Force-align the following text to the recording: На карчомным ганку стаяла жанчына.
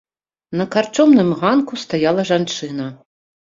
На 0.61 0.65
карчомным 0.75 1.29
ганку 1.41 1.79
стаяла 1.83 2.25
жанчына. 2.31 2.89